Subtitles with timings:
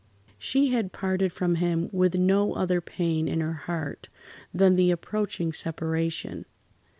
[0.39, 4.09] She had parted from him with no other pain in her heart
[4.51, 6.45] than the approaching separation.